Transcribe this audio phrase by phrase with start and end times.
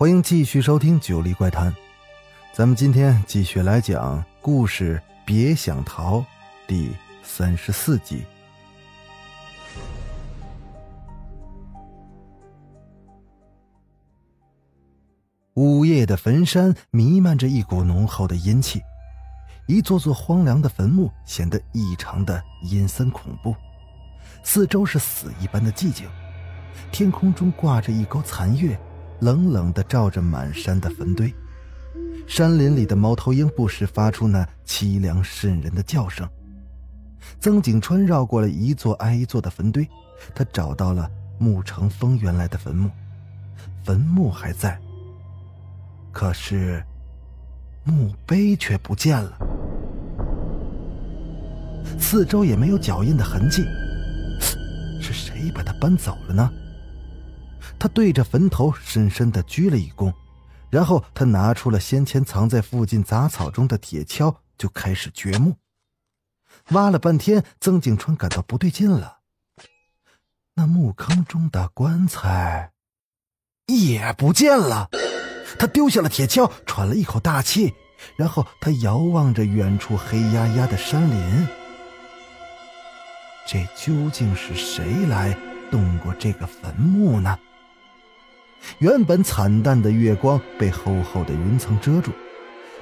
[0.00, 1.70] 欢迎继续收听《九黎怪谈》。
[2.54, 4.96] 咱们今天继续来讲故事
[5.26, 6.20] 《别想逃》
[6.66, 8.24] 第三十四集。
[15.52, 18.80] 午夜的坟山弥漫着一股浓厚的阴气，
[19.66, 23.54] 一座座荒凉的坟墓显得异常的阴森恐怖，
[24.42, 26.08] 四周是死一般的寂静。
[26.90, 28.80] 天空中挂着一钩残月，
[29.20, 31.32] 冷冷的照着满山的坟堆。
[32.26, 36.28] 山林里的猫头鹰不时发出那凄凉渗人的叫声。
[37.38, 39.86] 曾景川绕过了一座挨一座的坟堆，
[40.34, 42.90] 他找到了穆成风原来的坟墓，
[43.84, 44.78] 坟墓还在，
[46.12, 46.82] 可是
[47.84, 49.38] 墓碑却不见了，
[51.98, 53.64] 四周也没有脚印的痕迹，
[55.00, 56.50] 是谁把它搬走了呢？
[57.80, 60.12] 他对着坟头深深的鞠了一躬，
[60.68, 65.56] 然后他拿出了先前藏在附近杂草中的铁锹，就开始掘墓。
[66.72, 69.20] 挖了半天，曾景川感到不对劲了。
[70.56, 72.72] 那墓坑中的棺材
[73.66, 74.90] 也不见了。
[75.58, 77.72] 他丢下了铁锹，喘了一口大气，
[78.16, 81.48] 然后他遥望着远处黑压压的山林。
[83.46, 85.34] 这究竟是谁来
[85.70, 87.38] 动过这个坟墓呢？
[88.78, 92.12] 原本惨淡的月光被厚厚的云层遮住，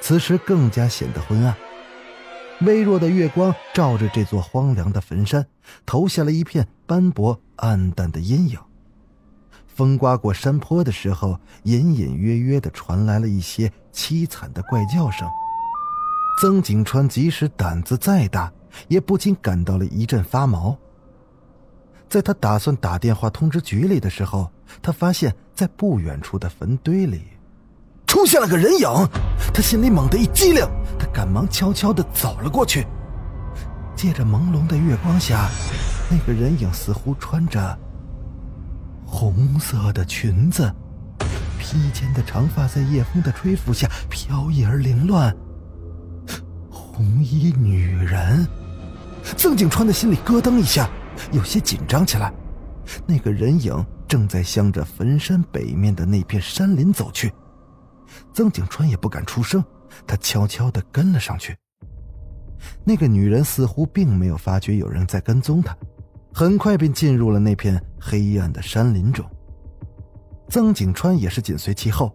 [0.00, 1.54] 此时更加显得昏暗。
[2.62, 5.46] 微弱的月光照着这座荒凉的坟山，
[5.84, 8.58] 投下了一片斑驳暗淡的阴影。
[9.66, 15.28] 风刮过山坡的时候，隐隐约约的传来了一些凄惨的怪叫声。
[16.40, 18.50] 曾景川即使胆子再大，
[18.88, 20.74] 也不禁感到了一阵发毛。
[22.08, 24.50] 在他打算打电话通知局里的时候，
[24.80, 27.22] 他发现，在不远处的坟堆里，
[28.06, 28.88] 出现了个人影。
[29.52, 30.64] 他心里猛地一激灵，
[30.98, 32.86] 他赶忙悄悄地走了过去。
[33.96, 35.48] 借着朦胧的月光下，
[36.10, 37.76] 那个人影似乎穿着
[39.04, 40.72] 红色的裙子，
[41.58, 45.34] 披肩的长发在夜风的吹拂下飘逸而凌乱。
[46.70, 48.46] 红衣女人，
[49.36, 50.88] 曾景川的心里咯噔一下。
[51.32, 52.32] 有些紧张起来，
[53.06, 57.32] 那个人影正在向着坟山北面的那片山林走去。
[58.32, 59.64] 曾景川也不敢出声，
[60.06, 61.56] 他悄悄地跟了上去。
[62.84, 65.76] 那个女人似乎并没有发觉有人在跟踪她，
[66.32, 69.24] 很快便进入了那片黑暗的山林中。
[70.48, 72.14] 曾景川也是紧随其后。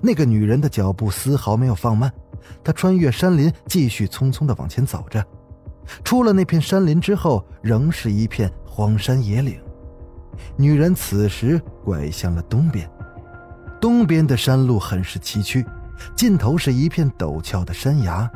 [0.00, 2.12] 那个女人的脚步丝毫没有放慢，
[2.62, 5.24] 她穿越山林，继续匆匆地往前走着。
[6.02, 9.58] 出了那片山林之后，仍是一片荒山野岭。
[10.56, 12.88] 女人此时拐向了东边，
[13.80, 15.64] 东边的山路很是崎岖，
[16.16, 18.28] 尽头是一片陡峭的山崖。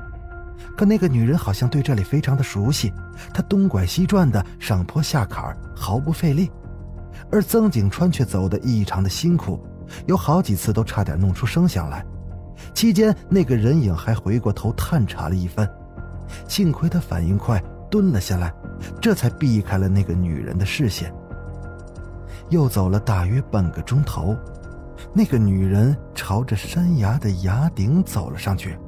[0.77, 2.93] 可那个女人好像对这里非常的熟悉，
[3.35, 6.51] 她东拐西转的上坡下坎毫不费力。
[7.33, 9.61] 而曾景川却走得异常的辛苦，
[10.07, 12.05] 有好几次都差点弄出声响来。
[12.73, 15.69] 期间，那个人影还回过头探查了一番。
[16.47, 18.53] 幸亏他反应快，蹲了下来，
[19.01, 21.13] 这才避开了那个女人的视线。
[22.51, 24.37] 又走了大约半个钟头，
[25.13, 28.79] 那个女人朝着山崖的崖顶走了上去，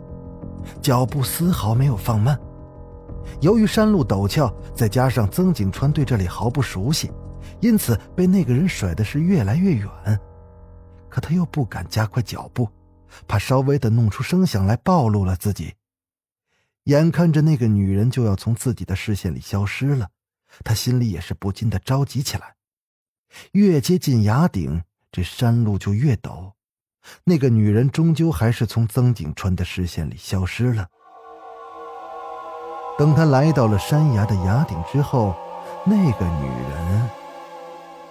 [0.81, 2.39] 脚步丝毫没有放慢。
[3.41, 7.11] 由于山路陡峭，再加上曾景川对这里毫不熟悉，
[7.61, 9.89] 因此被那个人甩的是越来越远。
[11.09, 12.69] 可他又不敢加快脚步，
[13.29, 15.75] 怕稍微的弄出声响来暴露了自己。
[16.85, 20.09] 眼看着那个女人就要从自己的视线里消失了，
[20.65, 22.57] 他心里也是不禁的着急起来。
[23.53, 24.83] 越接近崖顶，
[25.13, 26.53] 这山路就越陡，
[27.25, 30.89] 那个女人终究还是从曾景川的视线里消失了。
[32.99, 35.37] 等他来到了山崖的崖顶之后，
[35.85, 37.11] 那个女人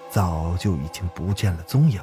[0.10, 2.02] 早就已经不见了踪影。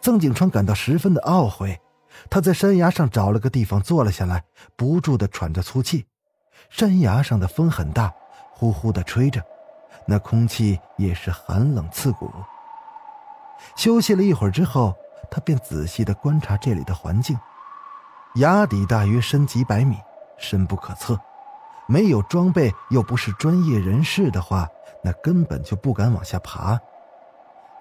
[0.00, 1.80] 曾景川感到十分的懊悔。
[2.30, 4.44] 他在山崖上找了个地方坐了下来，
[4.76, 6.06] 不住的喘着粗气。
[6.70, 8.12] 山崖上的风很大，
[8.50, 9.42] 呼呼的吹着，
[10.06, 12.30] 那空气也是寒冷刺骨。
[13.76, 14.94] 休息了一会儿之后，
[15.30, 17.38] 他便仔细的观察这里的环境。
[18.36, 19.96] 崖底大约深几百米，
[20.36, 21.18] 深不可测。
[21.88, 24.68] 没有装备又不是专业人士的话，
[25.04, 26.78] 那根本就不敢往下爬。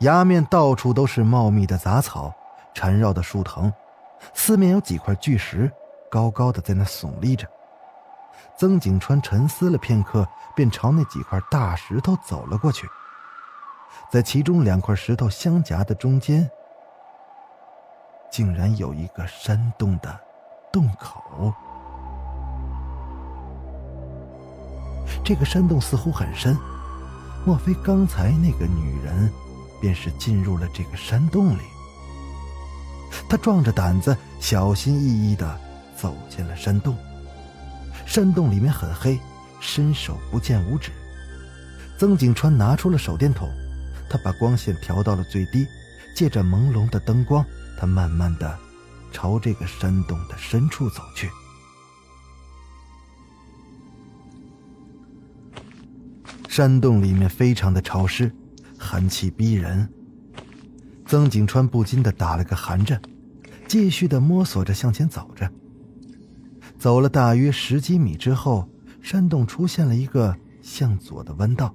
[0.02, 2.32] 崖面到处都是茂密的杂草，
[2.74, 3.74] 缠绕的树藤，
[4.34, 5.72] 四面有几块巨石，
[6.10, 7.48] 高高的在那耸立着。
[8.58, 12.88] 曾景川沉思了片刻，便朝那几块大石头走了过去。
[14.10, 16.50] 在其中两块石头相夹的中间，
[18.32, 20.20] 竟然有一个山洞的
[20.72, 21.54] 洞口。
[25.24, 26.58] 这个山洞似乎很深，
[27.46, 29.32] 莫非刚才那个女人
[29.82, 31.62] 便是进入了这个山洞里？
[33.30, 35.60] 他壮着胆子，小心翼翼地
[35.96, 36.96] 走进了山洞。
[38.06, 39.20] 山洞里面很黑，
[39.60, 40.92] 伸手不见五指。
[41.98, 43.50] 曾景川拿出了手电筒，
[44.10, 45.66] 他把光线调到了最低，
[46.16, 47.44] 借着朦胧的灯光，
[47.80, 48.58] 他慢慢的
[49.12, 51.30] 朝这个山洞的深处走去。
[56.48, 58.32] 山洞里面非常的潮湿，
[58.78, 59.90] 寒气逼人。
[61.06, 63.00] 曾景川不禁的打了个寒颤，
[63.68, 65.50] 继续的摸索着向前走着。
[66.80, 68.68] 走了大约十几米之后，
[69.02, 71.74] 山洞出现了一个向左的弯道。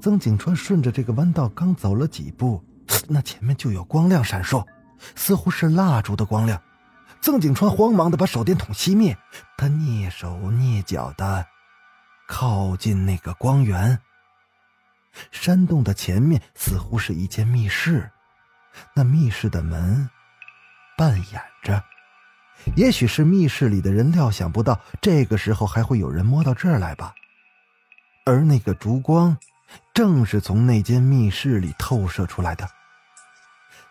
[0.00, 2.64] 曾景川顺着这个弯道刚走了几步，
[3.06, 4.66] 那前面就有光亮闪烁，
[5.14, 6.60] 似乎是蜡烛的光亮。
[7.20, 9.16] 曾景川慌忙的把手电筒熄灭，
[9.56, 11.46] 他蹑手蹑脚的
[12.26, 13.98] 靠近那个光源。
[15.30, 18.10] 山洞的前面似乎是一间密室，
[18.94, 20.08] 那密室的门
[20.96, 21.82] 半掩着。
[22.76, 27.12] 也许是密室里的人料想不到这个时候还会有人摸到这儿来吧，
[28.24, 29.36] 而那个烛光，
[29.92, 32.68] 正是从那间密室里透射出来的。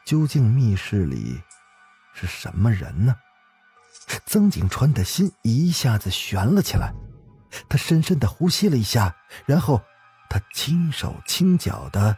[0.06, 1.42] 究竟密室里
[2.14, 3.16] 是什么人呢？
[4.26, 6.94] 曾景川的心一下子悬了起来，
[7.68, 9.14] 他深深的呼吸了一下，
[9.46, 9.82] 然后
[10.30, 12.18] 他轻手轻脚的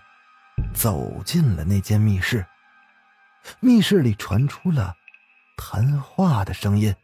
[0.74, 2.45] 走进了那间密室。
[3.60, 4.95] 密室里传出了。
[5.56, 6.95] 谈话的声音，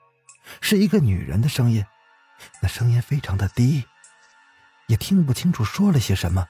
[0.59, 1.86] 是一个女人的声音，
[2.62, 3.86] 那声音非常的低，
[4.88, 6.47] 也听不清楚说了些什么。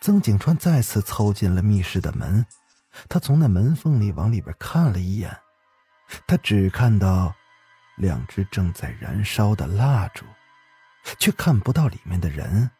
[0.00, 2.46] 曾景川再次凑近了密室的门，
[3.08, 5.36] 他从那门缝里往里边看了一眼，
[6.26, 7.34] 他只看到
[7.98, 10.24] 两只正在燃烧的蜡烛，
[11.18, 12.70] 却看不到里面的人。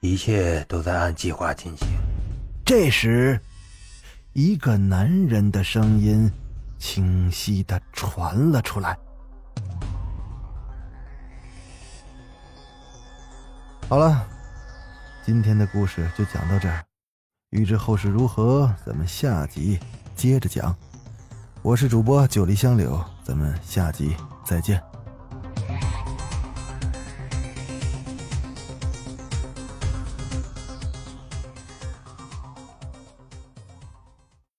[0.00, 1.86] 一切都在按计划进行。
[2.64, 3.40] 这时，
[4.38, 6.30] 一个男人的声音。
[6.78, 8.98] 清晰的传了出来。
[13.88, 14.28] 好了，
[15.24, 16.84] 今天的故事就讲到这儿，
[17.48, 19.80] 欲知后事如何，咱们下集
[20.14, 20.76] 接着讲。
[21.62, 24.82] 我是主播九黎香柳，咱们下集再见。